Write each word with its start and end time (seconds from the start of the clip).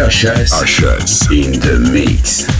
HS. 0.00 0.52
HS. 0.64 1.30
In 1.30 1.52
the 1.60 1.78
mix. 1.92 2.59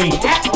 Rétro. 0.00 0.51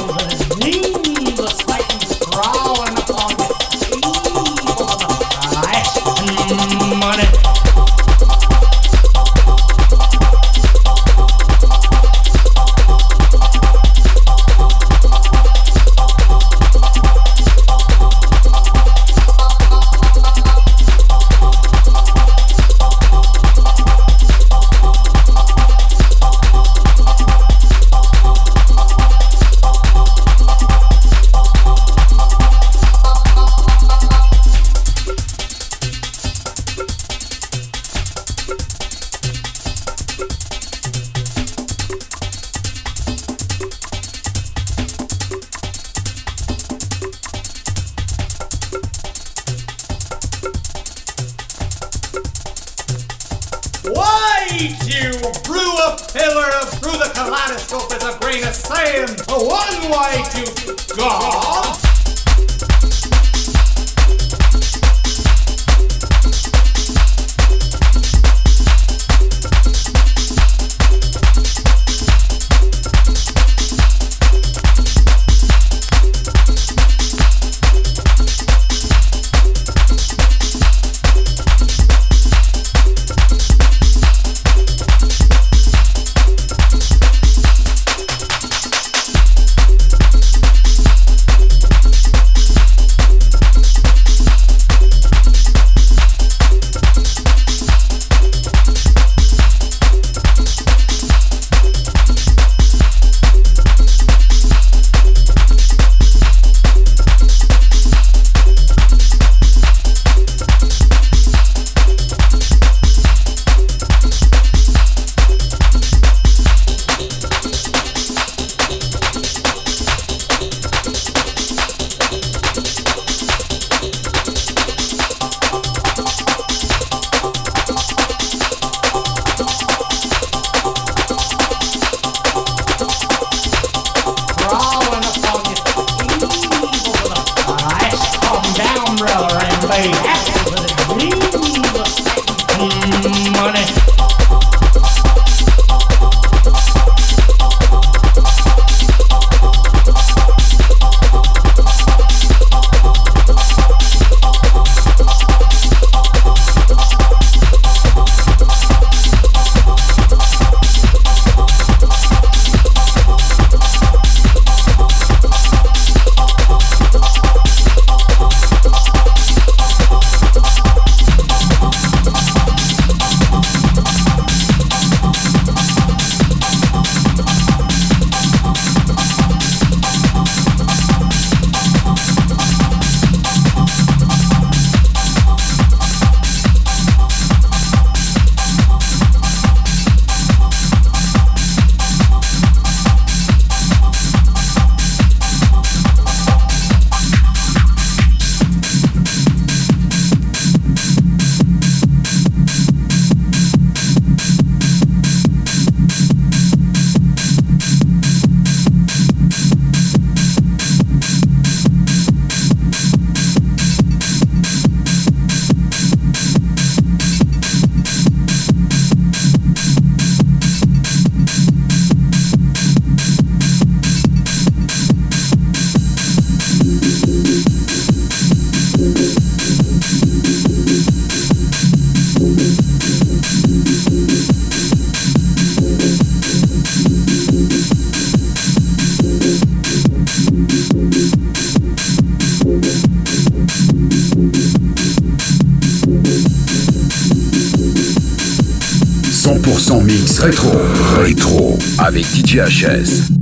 Chachas. 252.37 253.16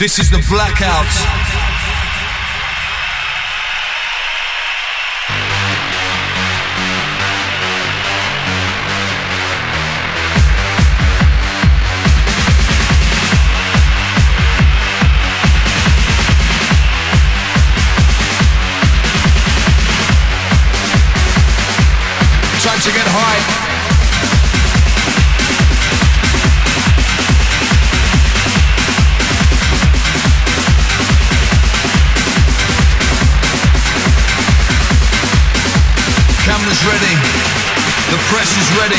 This 0.00 0.18
is 0.18 0.30
the 0.30 0.42
blackout. 0.48 1.39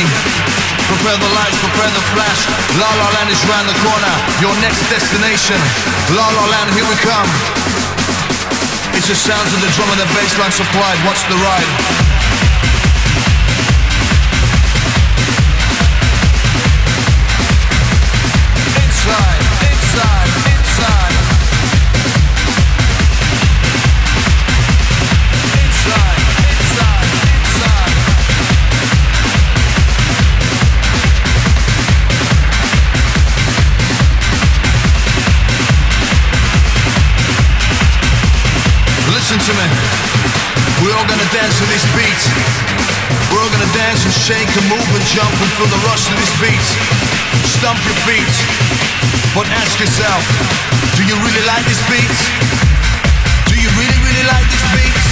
Ready. 0.02 0.10
Prepare 0.90 1.18
the 1.18 1.32
lights, 1.38 1.58
prepare 1.62 1.90
the 1.94 2.06
flash. 2.14 2.40
La 2.78 2.90
La 2.90 3.08
Land 3.16 3.30
is 3.30 3.42
round 3.48 3.68
the 3.70 3.78
corner. 3.80 4.14
Your 4.42 4.54
next 4.62 4.82
destination. 4.90 5.60
La 6.16 6.28
La 6.28 6.46
Land, 6.52 6.70
here 6.74 6.86
we 6.86 6.98
come. 7.00 7.30
It's 8.94 9.08
the 9.08 9.16
sounds 9.16 9.54
of 9.54 9.62
the 9.62 9.72
drum 9.78 9.90
and 9.92 10.02
the 10.02 10.10
bass 10.14 10.38
line 10.38 10.52
supplied. 10.52 11.00
Watch 11.06 11.22
the 11.30 11.38
ride. 11.40 12.51
We're 43.32 43.42
all 43.42 43.52
gonna 43.52 43.74
dance 43.74 44.06
and 44.06 44.14
shake 44.14 44.52
and 44.58 44.66
move 44.70 44.90
and 44.96 45.06
jump 45.12 45.32
and 45.32 45.50
feel 45.58 45.70
the 45.72 45.82
rush 45.88 46.06
of 46.10 46.16
this 46.20 46.34
beat. 46.42 46.68
Stomp 47.60 47.80
your 47.88 47.98
feet. 48.08 48.36
But 49.34 49.48
ask 49.62 49.80
yourself, 49.80 50.24
do 50.98 51.08
you 51.08 51.16
really 51.24 51.46
like 51.48 51.64
this 51.66 51.82
beat? 51.88 52.18
Do 53.48 53.56
you 53.56 53.70
really, 53.80 54.00
really 54.06 54.26
like 54.28 54.48
this 54.50 54.66
beat? 54.76 55.12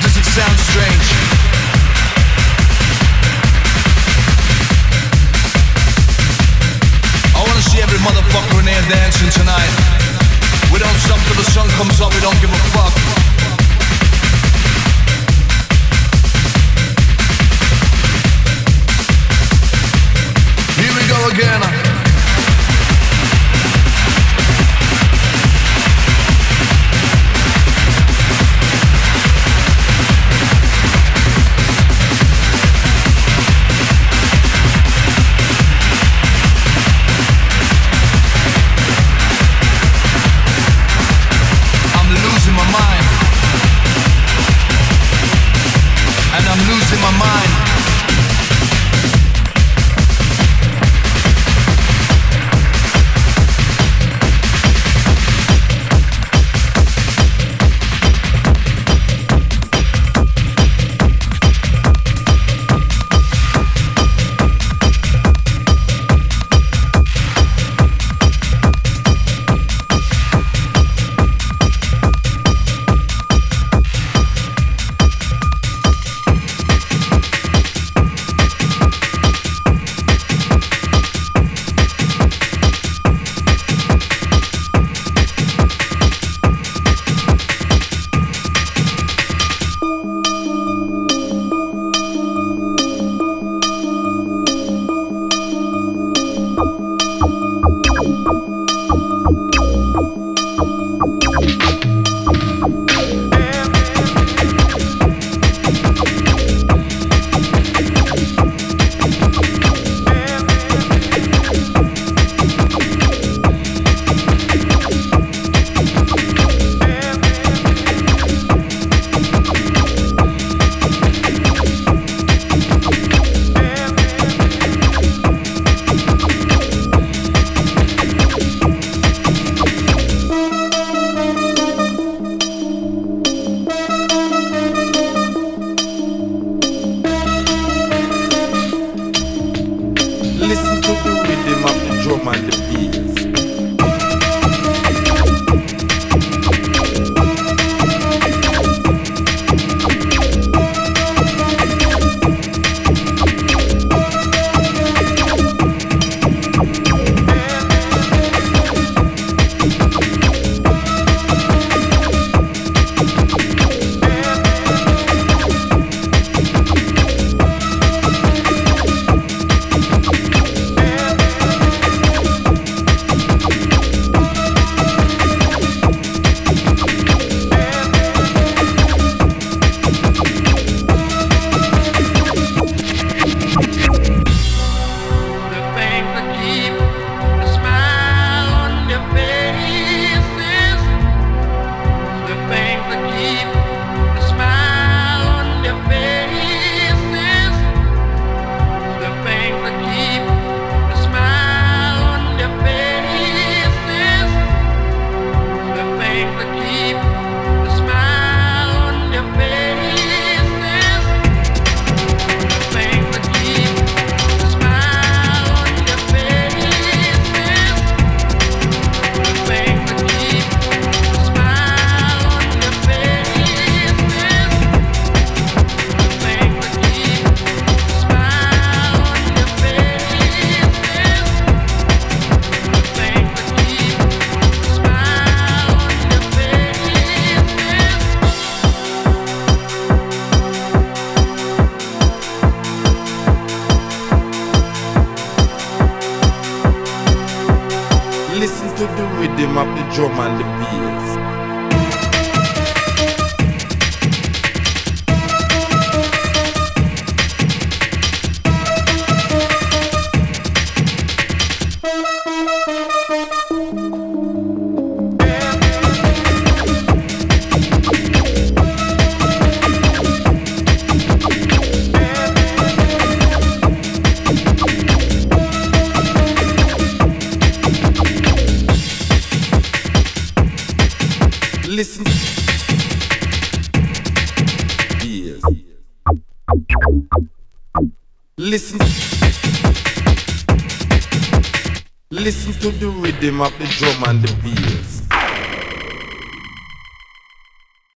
does 0.00 0.16
it 0.16 0.24
sound 0.24 0.58
strange. 0.70 1.06
I 7.34 7.40
wanna 7.40 7.62
see 7.62 7.80
every 7.80 7.98
motherfucker 7.98 8.60
in 8.60 8.66
here 8.66 8.82
dancing 8.88 9.30
tonight. 9.30 9.72
We 10.72 10.78
don't 10.78 10.98
stop 11.00 11.18
till 11.26 11.36
the 11.36 11.50
sun 11.50 11.68
comes 11.70 12.00
up, 12.00 12.12
we 12.14 12.20
don't 12.20 12.38
give 12.40 12.50
a 12.52 12.62
fuck. 12.74 13.15
Again. 21.32 21.95